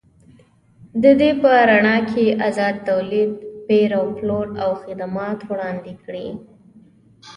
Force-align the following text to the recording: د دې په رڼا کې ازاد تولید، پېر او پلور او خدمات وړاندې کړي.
د 1.03 1.03
دې 1.19 1.31
په 1.41 1.51
رڼا 1.69 1.97
کې 2.11 2.25
ازاد 2.47 2.75
تولید، 2.89 3.31
پېر 3.67 3.89
او 3.99 4.05
پلور 4.17 4.47
او 4.63 4.71
خدمات 4.83 5.39
وړاندې 5.49 5.93
کړي. 6.03 6.27